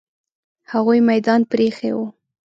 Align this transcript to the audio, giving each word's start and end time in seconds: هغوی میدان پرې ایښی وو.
هغوی 0.71 0.99
میدان 1.09 1.41
پرې 1.49 1.65
ایښی 1.69 1.91
وو. 1.95 2.05